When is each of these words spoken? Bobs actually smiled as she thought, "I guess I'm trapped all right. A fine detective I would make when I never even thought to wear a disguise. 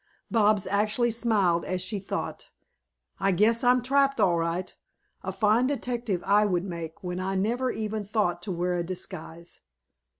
Bobs 0.31 0.65
actually 0.65 1.11
smiled 1.11 1.63
as 1.63 1.79
she 1.79 1.99
thought, 1.99 2.49
"I 3.19 3.31
guess 3.31 3.63
I'm 3.63 3.83
trapped 3.83 4.19
all 4.19 4.39
right. 4.39 4.75
A 5.21 5.31
fine 5.31 5.67
detective 5.67 6.23
I 6.25 6.43
would 6.43 6.63
make 6.63 7.03
when 7.03 7.19
I 7.19 7.35
never 7.35 7.69
even 7.69 8.03
thought 8.03 8.41
to 8.41 8.51
wear 8.51 8.79
a 8.79 8.83
disguise. 8.83 9.59